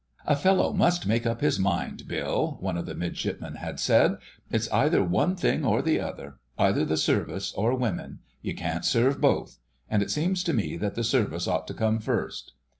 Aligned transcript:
"A 0.25 0.35
fellow 0.35 0.73
must 0.73 1.05
make 1.05 1.27
up 1.27 1.41
his 1.41 1.59
mind, 1.59 2.07
Bill," 2.07 2.57
one 2.59 2.75
of 2.75 2.87
the 2.87 2.95
midshipmen 2.95 3.57
had 3.57 3.79
said. 3.79 4.17
"It's 4.49 4.67
either 4.71 5.03
one 5.03 5.35
thing 5.35 5.63
or 5.63 5.83
the 5.83 5.99
other—either 5.99 6.85
the 6.85 6.97
Service 6.97 7.53
or 7.53 7.75
Women. 7.75 8.17
You 8.41 8.55
can't 8.55 8.83
serve 8.83 9.21
both; 9.21 9.59
and 9.87 10.01
it 10.01 10.09
seems 10.09 10.43
to 10.45 10.53
me 10.53 10.75
that 10.75 10.95
the 10.95 11.03
Service 11.03 11.47
ought 11.47 11.67
to 11.67 11.75
come 11.75 11.99
first." 11.99 12.53